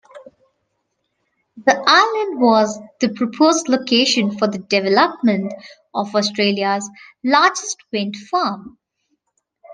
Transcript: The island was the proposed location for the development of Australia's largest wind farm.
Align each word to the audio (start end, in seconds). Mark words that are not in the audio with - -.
The 1.63 1.75
island 1.75 2.41
was 2.41 2.79
the 3.01 3.09
proposed 3.09 3.69
location 3.69 4.35
for 4.35 4.47
the 4.47 4.57
development 4.57 5.53
of 5.93 6.15
Australia's 6.15 6.89
largest 7.23 7.77
wind 7.93 8.15
farm. 8.15 8.79